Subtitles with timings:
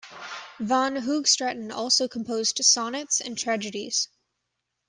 [0.59, 4.07] Van Hoogstraten also composed sonnets and tragedies.